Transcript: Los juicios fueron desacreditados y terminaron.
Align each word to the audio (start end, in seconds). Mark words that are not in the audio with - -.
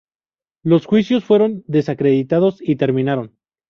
Los 0.63 0.87
juicios 0.87 1.25
fueron 1.25 1.63
desacreditados 1.67 2.57
y 2.59 2.75
terminaron. 2.75 3.37